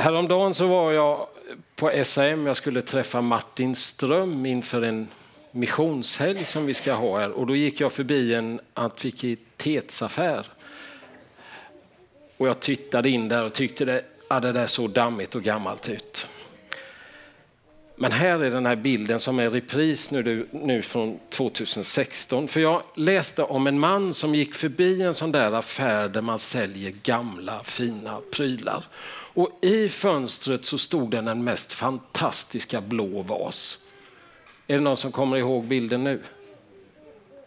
Häromdagen 0.00 0.54
så 0.54 0.66
var 0.66 0.92
jag 0.92 1.26
på 1.76 2.04
SAM, 2.04 2.46
jag 2.46 2.56
skulle 2.56 2.82
träffa 2.82 3.20
Martin 3.20 3.74
Ström 3.74 4.46
inför 4.46 4.82
en 4.82 5.08
missionshelg 5.50 6.44
som 6.44 6.66
vi 6.66 6.74
ska 6.74 6.92
ha 6.92 7.18
här 7.18 7.30
och 7.30 7.46
då 7.46 7.56
gick 7.56 7.80
jag 7.80 7.92
förbi 7.92 8.34
en 8.34 8.60
antikvitetsaffär. 8.74 10.46
Och 12.36 12.48
jag 12.48 12.60
tittade 12.60 13.08
in 13.08 13.28
där 13.28 13.44
och 13.44 13.52
tyckte 13.52 13.84
det, 13.84 14.04
ja, 14.28 14.40
det 14.40 14.52
där 14.52 14.66
såg 14.66 14.90
dammigt 14.90 15.34
och 15.34 15.42
gammalt 15.42 15.88
ut. 15.88 16.26
Men 17.96 18.12
här 18.12 18.38
är 18.38 18.50
den 18.50 18.66
här 18.66 18.76
bilden 18.76 19.20
som 19.20 19.38
är 19.38 19.50
repris 19.50 20.10
nu, 20.10 20.46
nu 20.50 20.82
från 20.82 21.18
2016. 21.28 22.48
För 22.48 22.60
jag 22.60 22.82
läste 22.94 23.42
om 23.42 23.66
en 23.66 23.78
man 23.78 24.14
som 24.14 24.34
gick 24.34 24.54
förbi 24.54 25.02
en 25.02 25.14
sån 25.14 25.32
där 25.32 25.52
affär 25.52 26.08
där 26.08 26.20
man 26.20 26.38
säljer 26.38 26.90
gamla 27.02 27.62
fina 27.62 28.20
prylar. 28.32 28.84
Och 29.34 29.58
i 29.60 29.88
fönstret 29.88 30.64
så 30.64 30.78
stod 30.78 31.10
den 31.10 31.24
den 31.24 31.44
mest 31.44 31.72
fantastiska 31.72 32.80
blå 32.80 33.22
vas. 33.22 33.78
Är 34.66 34.74
det 34.74 34.80
någon 34.80 34.96
som 34.96 35.12
kommer 35.12 35.36
ihåg 35.36 35.64
bilden 35.64 36.04
nu? 36.04 36.22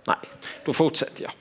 Nej, 0.07 0.17
då 0.65 0.73
fortsätter 0.73 1.23
jag. 1.23 1.31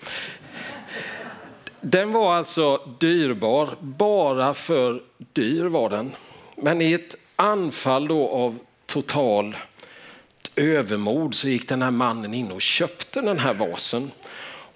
Den 1.81 2.13
var 2.13 2.35
alltså 2.35 2.81
dyrbar, 3.01 3.77
bara 3.81 4.55
för 4.55 5.03
dyr 5.19 5.65
var 5.65 5.91
den. 5.91 6.13
Men 6.57 6.83
i 6.83 6.93
ett 6.93 7.17
anfall 7.37 8.09
då 8.09 8.29
av 8.29 8.59
total 8.87 9.57
övermod 10.57 11.35
så 11.35 11.49
gick 11.49 11.69
den 11.69 11.83
här 11.83 11.91
mannen 11.91 12.35
in 12.35 12.53
och 12.53 12.63
köpte 12.63 13.21
den 13.21 13.39
här 13.39 13.55
vasen. 13.55 14.11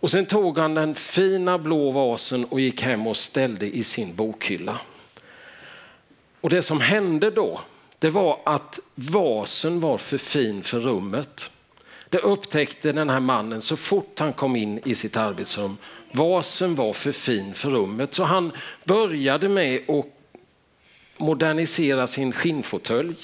Och 0.00 0.10
sen 0.10 0.26
tog 0.26 0.58
han 0.58 0.74
den 0.74 0.94
fina 0.94 1.58
blå 1.58 1.90
vasen 1.90 2.44
och 2.44 2.60
gick 2.60 2.82
hem 2.82 3.06
och 3.06 3.16
ställde 3.16 3.76
i 3.76 3.84
sin 3.84 4.14
bokhylla. 4.14 4.78
Och 6.46 6.50
det 6.50 6.62
som 6.62 6.80
hände 6.80 7.30
då, 7.30 7.60
det 7.98 8.10
var 8.10 8.40
att 8.44 8.78
vasen 8.94 9.80
var 9.80 9.98
för 9.98 10.18
fin 10.18 10.62
för 10.62 10.80
rummet. 10.80 11.50
Det 12.08 12.18
upptäckte 12.18 12.92
den 12.92 13.10
här 13.10 13.20
mannen 13.20 13.60
så 13.60 13.76
fort 13.76 14.18
han 14.18 14.32
kom 14.32 14.56
in 14.56 14.80
i 14.84 14.94
sitt 14.94 15.16
arbetsrum. 15.16 15.76
Vasen 16.12 16.74
var 16.74 16.92
för 16.92 17.12
fin 17.12 17.54
för 17.54 17.70
rummet 17.70 18.14
så 18.14 18.24
han 18.24 18.52
började 18.84 19.48
med 19.48 19.90
att 19.90 20.06
modernisera 21.16 22.06
sin 22.06 22.32
skinnfåtölj, 22.32 23.16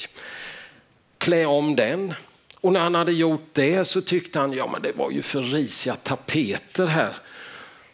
klä 1.19 1.47
om 1.47 1.77
den. 1.77 2.15
Och 2.61 2.73
när 2.73 2.81
han 2.81 2.95
hade 2.95 3.12
gjort 3.12 3.48
det 3.53 3.84
så 3.84 4.00
tyckte 4.00 4.39
han, 4.39 4.53
ja 4.53 4.69
men 4.73 4.83
det 4.83 4.93
var 4.93 5.11
ju 5.11 5.23
för 5.23 5.43
risiga 5.43 5.95
tapeter 5.95 6.87
här. 6.87 7.15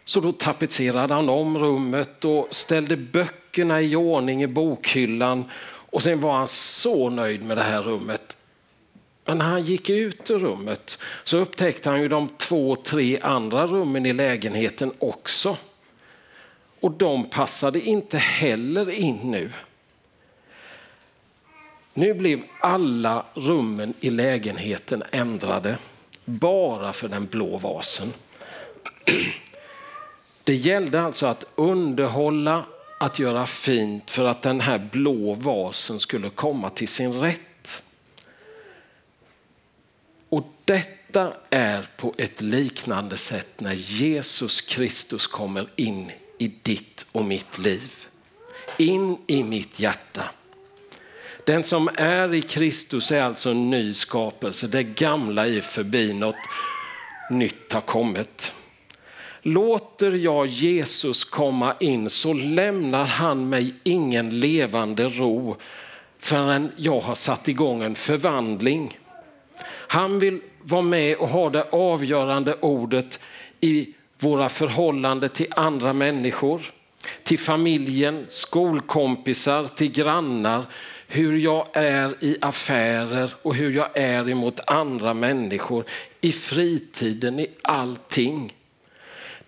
Så 0.08 0.20
då 0.20 0.32
tapetserade 0.32 1.14
han 1.14 1.28
om 1.28 1.58
rummet 1.58 2.24
och 2.24 2.48
ställde 2.50 2.96
böckerna 2.96 3.80
i 3.80 3.96
ordning 3.96 4.42
i 4.42 4.46
bokhyllan. 4.46 5.44
Och 5.64 6.02
sen 6.02 6.20
var 6.20 6.32
han 6.32 6.48
så 6.48 7.08
nöjd 7.08 7.42
med 7.42 7.56
det 7.56 7.62
här 7.62 7.82
rummet. 7.82 8.36
Men 9.24 9.38
när 9.38 9.44
han 9.44 9.62
gick 9.62 9.90
ut 9.90 10.30
ur 10.30 10.38
rummet 10.38 10.98
så 11.24 11.36
upptäckte 11.36 11.90
han 11.90 12.02
ju 12.02 12.08
de 12.08 12.28
två, 12.28 12.76
tre 12.76 13.20
andra 13.20 13.66
rummen 13.66 14.06
i 14.06 14.12
lägenheten 14.12 14.92
också. 14.98 15.56
Och 16.80 16.90
de 16.90 17.30
passade 17.30 17.80
inte 17.80 18.18
heller 18.18 18.90
in 18.90 19.16
nu. 19.16 19.50
Nu 21.94 22.14
blev 22.14 22.42
alla 22.60 23.24
rummen 23.34 23.94
i 24.00 24.10
lägenheten 24.10 25.02
ändrade 25.10 25.78
bara 26.24 26.92
för 26.92 27.08
den 27.08 27.26
blå 27.26 27.58
vasen. 27.58 28.12
Det 30.48 30.54
gällde 30.54 31.02
alltså 31.02 31.26
att 31.26 31.44
underhålla, 31.54 32.64
att 33.00 33.18
göra 33.18 33.46
fint 33.46 34.10
för 34.10 34.24
att 34.24 34.42
den 34.42 34.60
här 34.60 34.88
blå 34.92 35.34
vasen 35.34 36.00
skulle 36.00 36.30
komma 36.30 36.70
till 36.70 36.88
sin 36.88 37.12
rätt. 37.20 37.82
Och 40.28 40.46
detta 40.64 41.32
är 41.50 41.88
på 41.96 42.14
ett 42.18 42.40
liknande 42.40 43.16
sätt 43.16 43.60
när 43.60 43.72
Jesus 43.74 44.60
Kristus 44.60 45.26
kommer 45.26 45.68
in 45.76 46.12
i 46.38 46.48
ditt 46.62 47.06
och 47.12 47.24
mitt 47.24 47.58
liv. 47.58 47.92
In 48.76 49.18
i 49.26 49.42
mitt 49.42 49.80
hjärta. 49.80 50.22
Den 51.44 51.62
som 51.62 51.90
är 51.94 52.34
i 52.34 52.42
Kristus 52.42 53.12
är 53.12 53.22
alltså 53.22 53.50
en 53.50 53.70
ny 53.70 53.94
skapelse. 53.94 54.66
Det 54.66 54.82
gamla 54.82 55.46
är 55.46 55.60
förbi, 55.60 56.12
något 56.12 56.36
nytt 57.30 57.72
har 57.72 57.80
kommit. 57.80 58.52
Låter 59.42 60.10
jag 60.12 60.46
Jesus 60.46 61.24
komma 61.24 61.74
in 61.80 62.10
så 62.10 62.32
lämnar 62.32 63.04
han 63.04 63.48
mig 63.48 63.74
ingen 63.84 64.40
levande 64.40 65.08
ro 65.08 65.56
förrän 66.18 66.72
jag 66.76 67.00
har 67.00 67.14
satt 67.14 67.48
igång 67.48 67.82
en 67.82 67.94
förvandling. 67.94 68.98
Han 69.66 70.18
vill 70.18 70.40
vara 70.62 70.82
med 70.82 71.16
och 71.16 71.28
ha 71.28 71.50
det 71.50 71.62
avgörande 71.70 72.54
ordet 72.54 73.20
i 73.60 73.88
våra 74.18 74.48
förhållanden 74.48 75.30
till 75.30 75.52
andra 75.56 75.92
människor, 75.92 76.62
till 77.22 77.38
familjen, 77.38 78.26
skolkompisar, 78.28 79.64
till 79.64 79.90
grannar, 79.90 80.64
hur 81.06 81.38
jag 81.38 81.66
är 81.72 82.24
i 82.24 82.36
affärer 82.40 83.34
och 83.42 83.54
hur 83.54 83.72
jag 83.72 83.88
är 83.94 84.28
emot 84.28 84.60
andra 84.66 85.14
människor, 85.14 85.84
i 86.20 86.32
fritiden, 86.32 87.38
i 87.40 87.48
allting. 87.62 88.52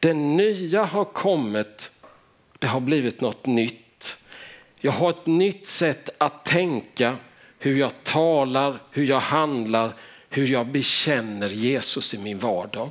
Det 0.00 0.14
nya 0.14 0.84
har 0.84 1.04
kommit, 1.04 1.90
det 2.58 2.66
har 2.66 2.80
blivit 2.80 3.20
något 3.20 3.46
nytt. 3.46 4.16
Jag 4.80 4.92
har 4.92 5.10
ett 5.10 5.26
nytt 5.26 5.66
sätt 5.66 6.10
att 6.18 6.44
tänka, 6.44 7.16
hur 7.58 7.78
jag 7.78 7.92
talar, 8.04 8.82
hur 8.90 9.04
jag 9.04 9.20
handlar, 9.20 9.94
hur 10.30 10.46
jag 10.46 10.66
bekänner 10.66 11.48
Jesus 11.48 12.14
i 12.14 12.18
min 12.18 12.38
vardag. 12.38 12.90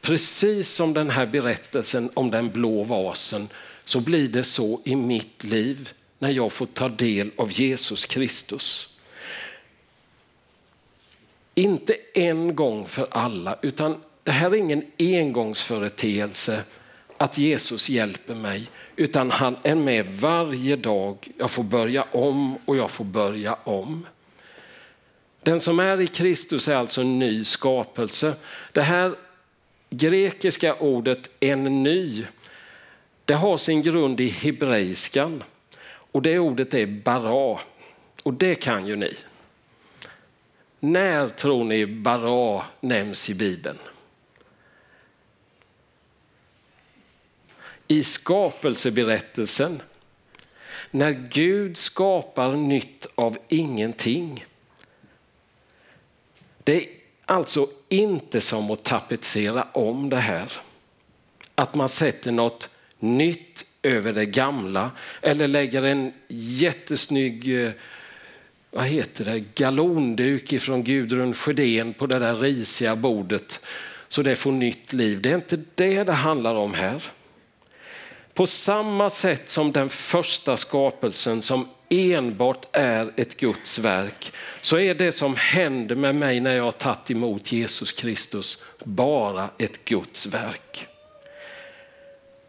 Precis 0.00 0.68
som 0.68 0.94
den 0.94 1.10
här 1.10 1.26
berättelsen 1.26 2.10
om 2.14 2.30
den 2.30 2.50
blå 2.50 2.82
vasen 2.82 3.48
så 3.84 4.00
blir 4.00 4.28
det 4.28 4.44
så 4.44 4.80
i 4.84 4.96
mitt 4.96 5.44
liv 5.44 5.92
när 6.18 6.30
jag 6.30 6.52
får 6.52 6.66
ta 6.66 6.88
del 6.88 7.30
av 7.36 7.52
Jesus 7.52 8.04
Kristus. 8.04 8.88
Inte 11.54 11.96
en 12.14 12.56
gång 12.56 12.86
för 12.88 13.06
alla, 13.10 13.58
utan 13.62 14.00
det 14.24 14.30
här 14.30 14.50
är 14.50 14.54
ingen 14.54 14.84
engångsföreteelse 14.98 16.64
att 17.16 17.38
Jesus 17.38 17.88
hjälper 17.88 18.34
mig, 18.34 18.70
utan 18.96 19.30
han 19.30 19.56
är 19.62 19.74
med 19.74 20.08
varje 20.08 20.76
dag. 20.76 21.28
Jag 21.38 21.50
får 21.50 21.62
börja 21.62 22.02
om 22.12 22.58
och 22.64 22.76
jag 22.76 22.90
får 22.90 23.04
börja 23.04 23.54
om. 23.54 24.06
Den 25.42 25.60
som 25.60 25.80
är 25.80 26.00
i 26.00 26.06
Kristus 26.06 26.68
är 26.68 26.76
alltså 26.76 27.00
en 27.00 27.18
ny 27.18 27.44
skapelse. 27.44 28.34
Det 28.72 28.82
här 28.82 29.14
grekiska 29.90 30.74
ordet 30.74 31.30
en 31.40 31.82
ny, 31.82 32.26
det 33.24 33.34
har 33.34 33.56
sin 33.56 33.82
grund 33.82 34.20
i 34.20 34.28
hebreiskan. 34.28 35.42
Och 35.84 36.22
det 36.22 36.38
ordet 36.38 36.74
är 36.74 36.86
bara. 36.86 37.58
Och 38.22 38.34
det 38.34 38.54
kan 38.54 38.86
ju 38.86 38.96
ni. 38.96 39.14
När 40.80 41.28
tror 41.28 41.64
ni 41.64 41.86
bara 41.86 42.64
nämns 42.80 43.30
i 43.30 43.34
Bibeln? 43.34 43.78
I 47.88 48.02
skapelseberättelsen. 48.02 49.82
När 50.90 51.10
Gud 51.10 51.76
skapar 51.76 52.52
nytt 52.52 53.06
av 53.14 53.36
ingenting. 53.48 54.44
Det 56.64 56.76
är 56.76 56.88
alltså 57.26 57.68
inte 57.88 58.40
som 58.40 58.70
att 58.70 58.84
tapetsera 58.84 59.66
om 59.72 60.10
det 60.10 60.16
här. 60.16 60.52
Att 61.54 61.74
man 61.74 61.88
sätter 61.88 62.32
något 62.32 62.68
nytt 62.98 63.64
över 63.82 64.12
det 64.12 64.26
gamla 64.26 64.90
eller 65.22 65.48
lägger 65.48 65.82
en 65.82 66.12
jättesnygg 66.28 67.64
eh, 67.64 67.72
vad 68.70 68.84
heter 68.84 69.24
det, 69.24 69.44
galonduk 69.54 70.52
ifrån 70.52 70.84
Gudrun 70.84 71.34
Sjödén 71.34 71.94
på 71.94 72.06
det 72.06 72.18
där 72.18 72.36
risiga 72.36 72.96
bordet 72.96 73.60
så 74.08 74.22
det 74.22 74.36
får 74.36 74.52
nytt 74.52 74.92
liv. 74.92 75.20
Det 75.22 75.30
är 75.30 75.34
inte 75.34 75.60
det 75.74 76.04
det 76.04 76.12
handlar 76.12 76.54
om 76.54 76.74
här. 76.74 77.02
På 78.34 78.46
samma 78.46 79.10
sätt 79.10 79.48
som 79.48 79.72
den 79.72 79.88
första 79.88 80.56
skapelsen 80.56 81.42
som 81.42 81.68
enbart 81.88 82.66
är 82.72 83.12
ett 83.16 83.36
Guds 83.36 83.78
verk 83.78 84.32
så 84.60 84.78
är 84.78 84.94
det 84.94 85.12
som 85.12 85.36
händer 85.36 85.94
med 85.94 86.14
mig 86.14 86.40
när 86.40 86.56
jag 86.56 86.64
har 86.64 86.72
tagit 86.72 87.10
emot 87.10 87.52
Jesus 87.52 87.92
Kristus 87.92 88.62
bara 88.84 89.50
ett 89.58 89.84
Guds 89.84 90.26
verk. 90.26 90.86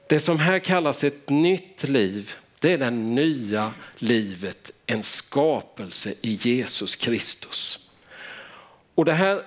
Det 0.08 0.20
som 0.20 0.40
här 0.40 0.60
kallas 0.60 1.04
ett 1.04 1.30
nytt 1.30 1.84
liv, 1.84 2.34
det 2.60 2.74
är 2.74 2.78
det 2.78 2.90
nya 2.90 3.74
livet, 3.98 4.72
en 4.86 5.04
skapelse 5.04 6.14
i 6.22 6.34
Jesus 6.42 6.96
Kristus. 6.96 7.90
Och 8.96 9.06
det 9.06 9.14
här 9.14 9.44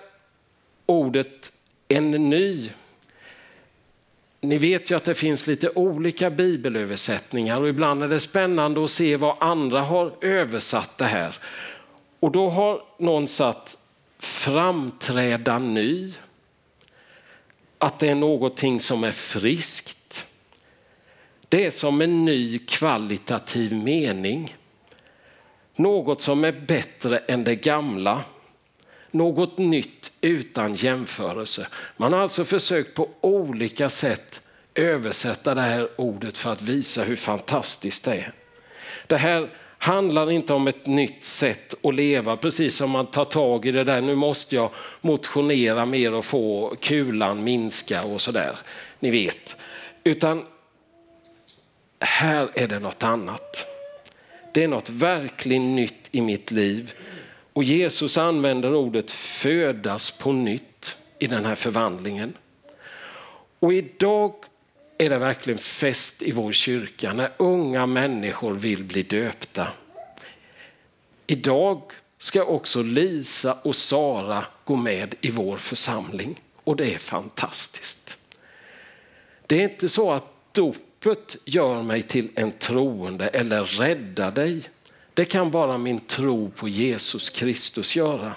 ordet 0.87 1.53
en 1.89 2.11
ny, 2.11 2.71
ni 4.41 4.59
vet 4.59 4.91
ju 4.91 4.97
att 4.97 5.05
det 5.05 5.15
finns 5.15 5.47
lite 5.47 5.71
olika 5.71 6.31
bibelöversättningar 6.31 7.61
och 7.61 7.69
ibland 7.69 8.03
är 8.03 8.09
det 8.09 8.21
spännande 8.21 8.85
att 8.85 8.91
se 8.91 9.17
vad 9.17 9.37
andra 9.41 9.81
har 9.81 10.13
översatt 10.21 10.99
det 10.99 11.05
här. 11.05 11.39
Och 12.21 12.31
då 12.31 12.49
har 12.49 12.83
någon 12.99 13.29
satt 13.29 13.79
framträda 14.19 15.59
ny, 15.59 16.13
att 17.79 17.99
det 17.99 18.09
är 18.09 18.15
någonting 18.15 18.81
som 18.81 19.05
är 19.05 19.13
friskt. 19.13 20.27
Det 21.49 21.67
är 21.67 21.71
som 21.71 22.01
en 22.01 22.25
ny 22.25 22.59
kvalitativ 22.59 23.73
mening. 23.73 24.57
Något 25.75 26.21
som 26.21 26.45
är 26.45 26.53
bättre 26.53 27.19
än 27.19 27.45
det 27.45 27.57
gamla. 27.57 28.25
Något 29.11 29.59
nytt 29.59 30.13
utan 30.21 30.75
jämförelse. 30.75 31.67
Man 31.97 32.13
har 32.13 32.21
alltså 32.21 32.45
försökt 32.45 32.95
på 32.95 33.11
olika 33.21 33.89
sätt 33.89 34.41
översätta 34.75 35.55
det 35.55 35.61
här 35.61 35.89
ordet 35.97 36.39
för 36.39 36.53
att 36.53 36.63
visa 36.63 37.05
hur 37.05 37.17
fantastiskt 37.17 38.05
det 38.05 38.15
är. 38.15 38.33
Det 39.07 39.17
här 39.17 39.49
handlar 39.79 40.31
inte 40.31 40.53
om 40.53 40.69
ett 40.69 40.87
nytt 40.87 41.25
sätt 41.25 41.75
att 41.83 41.95
leva, 41.95 42.37
precis 42.37 42.77
som 42.77 42.91
man 42.91 43.07
tar 43.07 43.25
tag 43.25 43.67
i 43.67 43.73
det 43.73 43.85
där, 43.85 44.01
nu 44.01 44.15
måste 44.15 44.55
jag 44.55 44.71
motionera 45.01 45.87
mer 45.87 46.15
och 46.15 46.25
få 46.25 46.77
kulan 46.81 47.45
minska 47.45 48.03
och 48.03 48.21
sådär. 48.21 48.59
Ni 49.01 49.11
vet. 49.11 49.57
Utan 50.05 50.45
här 52.01 52.51
är 52.55 52.69
det 52.69 52.79
något 52.79 53.03
annat. 53.03 53.67
Det 54.55 54.65
är 54.65 54.69
något 54.69 54.91
verkligen 54.91 55.77
nytt 55.77 56.09
i 56.11 56.21
mitt 56.21 56.51
liv. 56.51 56.93
Och 57.57 57.65
Jesus 57.65 58.19
använder 58.19 58.75
ordet 58.75 59.11
födas 59.11 60.11
på 60.11 60.33
nytt 60.33 60.97
i 61.19 61.27
den 61.27 61.45
här 61.45 61.55
förvandlingen. 61.55 62.37
Och 63.59 63.73
idag 63.73 64.35
är 64.99 65.11
det 65.11 65.19
verkligen 65.19 65.59
fest 65.59 66.23
i 66.23 66.33
vår 66.33 66.53
kyrka 66.53 67.13
när 67.13 67.33
unga 67.37 67.87
människor 67.87 68.55
vill 68.55 68.85
bli 68.85 69.03
döpta. 69.03 69.69
Idag 71.27 71.83
ska 72.19 72.45
också 72.45 72.83
Lisa 72.83 73.59
och 73.63 73.77
Sara 73.77 74.45
gå 74.65 74.77
med 74.77 75.15
i 75.21 75.31
vår 75.31 75.57
församling 75.57 76.41
och 76.65 76.77
det 76.77 76.95
är 76.95 76.99
fantastiskt. 76.99 78.17
Det 79.47 79.57
är 79.57 79.63
inte 79.63 79.89
så 79.89 80.13
att 80.13 80.53
dopet 80.53 81.37
gör 81.45 81.83
mig 81.83 82.03
till 82.03 82.31
en 82.35 82.53
troende 82.53 83.29
eller 83.29 83.65
räddar 83.65 84.31
dig. 84.31 84.63
Det 85.17 85.25
kan 85.25 85.51
bara 85.51 85.79
min 85.79 86.01
tro 86.01 86.51
på 86.51 86.69
Jesus 86.69 87.31
Kristus 87.31 87.97
göra. 87.97 88.35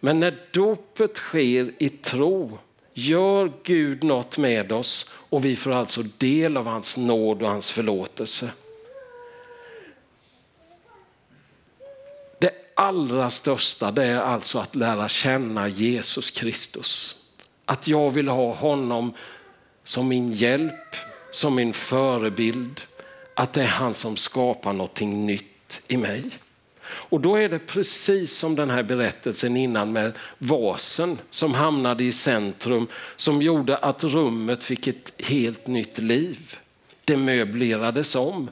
Men 0.00 0.20
när 0.20 0.38
dopet 0.50 1.16
sker 1.16 1.72
i 1.78 1.88
tro 1.88 2.58
gör 2.92 3.52
Gud 3.62 4.04
något 4.04 4.38
med 4.38 4.72
oss 4.72 5.10
och 5.10 5.44
vi 5.44 5.56
får 5.56 5.72
alltså 5.72 6.02
del 6.02 6.56
av 6.56 6.66
hans 6.66 6.96
nåd 6.96 7.42
och 7.42 7.48
hans 7.48 7.70
förlåtelse. 7.70 8.50
Det 12.38 12.52
allra 12.74 13.30
största 13.30 13.90
det 13.90 14.04
är 14.04 14.20
alltså 14.20 14.58
att 14.58 14.74
lära 14.74 15.08
känna 15.08 15.68
Jesus 15.68 16.30
Kristus. 16.30 17.16
Att 17.64 17.88
jag 17.88 18.10
vill 18.10 18.28
ha 18.28 18.54
honom 18.54 19.12
som 19.84 20.08
min 20.08 20.32
hjälp, 20.32 20.96
som 21.30 21.54
min 21.54 21.72
förebild. 21.72 22.80
Att 23.34 23.52
det 23.52 23.62
är 23.62 23.66
han 23.66 23.94
som 23.94 24.16
skapar 24.16 24.72
någonting 24.72 25.26
nytt 25.26 25.57
i 25.88 25.96
mig. 25.96 26.24
Och 26.84 27.20
då 27.20 27.36
är 27.36 27.48
det 27.48 27.58
precis 27.58 28.32
som 28.32 28.56
den 28.56 28.70
här 28.70 28.82
berättelsen 28.82 29.56
innan 29.56 29.92
med 29.92 30.12
vasen 30.38 31.18
som 31.30 31.54
hamnade 31.54 32.04
i 32.04 32.12
centrum 32.12 32.86
som 33.16 33.42
gjorde 33.42 33.76
att 33.76 34.04
rummet 34.04 34.64
fick 34.64 34.86
ett 34.86 35.12
helt 35.18 35.66
nytt 35.66 35.98
liv. 35.98 36.56
Det 37.04 37.16
möblerades 37.16 38.14
om. 38.14 38.50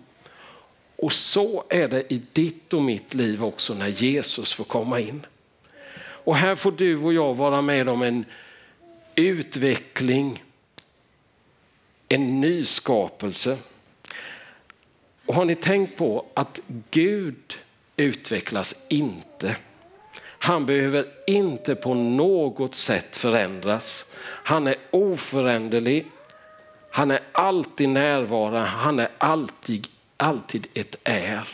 Och 0.97 1.13
så 1.13 1.65
är 1.69 1.89
det 1.89 2.13
i 2.13 2.23
ditt 2.33 2.73
och 2.73 2.83
mitt 2.83 3.15
liv 3.15 3.45
också 3.45 3.75
när 3.75 3.89
Jesus 3.89 4.53
får 4.53 4.65
komma 4.65 5.01
in. 5.01 5.27
Och 5.99 6.37
här 6.37 6.55
får 6.55 6.73
du 6.73 6.97
och 6.97 7.13
jag 7.13 7.35
vara 7.35 7.63
med 7.63 7.89
om 7.89 8.03
en 8.03 8.25
utveckling, 9.15 10.43
en 12.09 12.41
nyskapelse. 12.41 13.59
Och 15.26 15.34
har 15.34 15.44
ni 15.44 15.55
tänkt 15.55 15.96
på 15.96 16.26
att 16.34 16.61
Gud 16.90 17.58
utvecklas 17.96 18.87
inte. 18.88 19.56
Han 20.38 20.67
behöver 20.67 21.06
inte 21.26 21.75
på 21.75 21.94
något 21.94 22.75
sätt 22.75 23.17
förändras. 23.17 24.12
Han 24.23 24.67
är 24.67 24.76
oföränderlig. 24.90 26.06
Han 26.90 27.11
är 27.11 27.20
alltid 27.32 27.88
närvarande. 27.88 28.61
Han 28.61 28.99
är 28.99 29.08
alltid, 29.19 29.88
alltid 30.17 30.67
ett 30.75 30.96
är. 31.05 31.49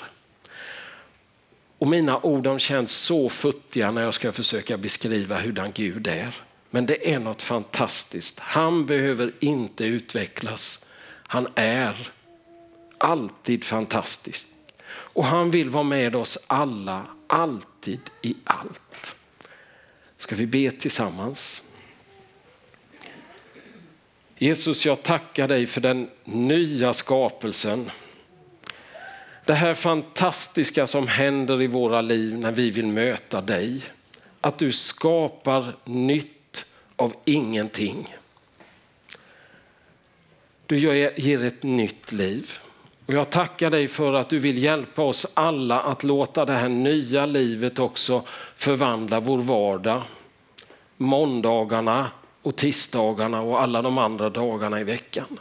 Och 1.78 1.88
mina 1.88 2.20
ord 2.20 2.42
de 2.42 2.58
känns 2.58 2.92
så 2.92 3.28
futtiga 3.28 3.90
när 3.90 4.02
jag 4.02 4.14
ska 4.14 4.32
försöka 4.32 4.76
beskriva 4.76 5.40
hurdan 5.40 5.72
Gud 5.74 6.06
är. 6.06 6.34
Men 6.70 6.86
det 6.86 7.12
är 7.12 7.18
något 7.18 7.42
fantastiskt. 7.42 8.38
Han 8.38 8.86
behöver 8.86 9.32
inte 9.40 9.84
utvecklas. 9.84 10.86
Han 11.26 11.48
är 11.54 12.12
alltid 13.02 13.64
fantastisk. 13.64 14.46
Och 14.88 15.24
han 15.24 15.50
vill 15.50 15.70
vara 15.70 15.84
med 15.84 16.16
oss 16.16 16.38
alla, 16.46 17.06
alltid 17.26 18.00
i 18.22 18.34
allt. 18.44 19.16
Ska 20.16 20.34
vi 20.34 20.46
be 20.46 20.70
tillsammans? 20.70 21.62
Jesus, 24.38 24.86
jag 24.86 25.02
tackar 25.02 25.48
dig 25.48 25.66
för 25.66 25.80
den 25.80 26.10
nya 26.24 26.92
skapelsen. 26.92 27.90
Det 29.44 29.54
här 29.54 29.74
fantastiska 29.74 30.86
som 30.86 31.08
händer 31.08 31.62
i 31.62 31.66
våra 31.66 32.00
liv 32.00 32.38
när 32.38 32.52
vi 32.52 32.70
vill 32.70 32.86
möta 32.86 33.40
dig. 33.40 33.82
Att 34.40 34.58
du 34.58 34.72
skapar 34.72 35.76
nytt 35.84 36.66
av 36.96 37.14
ingenting. 37.24 38.16
Du 40.66 40.78
ger 41.16 41.44
ett 41.44 41.62
nytt 41.62 42.12
liv. 42.12 42.58
Och 43.12 43.18
jag 43.18 43.30
tackar 43.30 43.70
dig 43.70 43.88
för 43.88 44.14
att 44.14 44.28
du 44.28 44.38
vill 44.38 44.58
hjälpa 44.58 45.02
oss 45.02 45.26
alla 45.34 45.80
att 45.80 46.02
låta 46.02 46.44
det 46.44 46.52
här 46.52 46.68
nya 46.68 47.26
livet 47.26 47.78
också 47.78 48.22
förvandla 48.56 49.20
vår 49.20 49.38
vardag. 49.38 50.02
Måndagarna 50.96 52.10
och 52.42 52.56
tisdagarna 52.56 53.40
och 53.40 53.62
alla 53.62 53.82
de 53.82 53.98
andra 53.98 54.30
dagarna 54.30 54.80
i 54.80 54.84
veckan. 54.84 55.38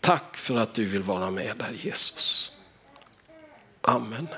Tack 0.00 0.36
för 0.36 0.56
att 0.56 0.74
du 0.74 0.84
vill 0.84 1.02
vara 1.02 1.30
med 1.30 1.56
där 1.56 1.72
Jesus. 1.82 2.52
Amen. 3.80 4.28